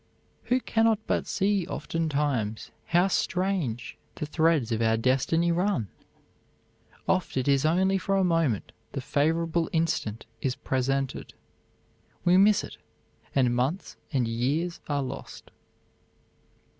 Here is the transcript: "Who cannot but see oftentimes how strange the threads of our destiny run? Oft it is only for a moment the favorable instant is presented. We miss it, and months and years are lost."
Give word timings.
"Who 0.45 0.59
cannot 0.59 0.97
but 1.05 1.27
see 1.27 1.67
oftentimes 1.67 2.71
how 2.85 3.07
strange 3.07 3.97
the 4.15 4.25
threads 4.25 4.71
of 4.71 4.81
our 4.81 4.97
destiny 4.97 5.51
run? 5.51 5.89
Oft 7.07 7.37
it 7.37 7.47
is 7.47 7.67
only 7.67 7.99
for 7.99 8.15
a 8.15 8.23
moment 8.23 8.71
the 8.93 8.99
favorable 9.01 9.69
instant 9.71 10.25
is 10.41 10.55
presented. 10.55 11.35
We 12.25 12.35
miss 12.37 12.63
it, 12.63 12.77
and 13.35 13.55
months 13.55 13.95
and 14.11 14.27
years 14.27 14.79
are 14.89 15.03
lost." 15.03 15.51